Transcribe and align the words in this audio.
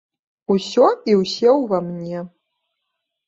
Усё 0.53 0.85
і 1.11 1.13
ўсе 1.19 1.49
ўва 1.57 1.77
мне. 1.89 2.25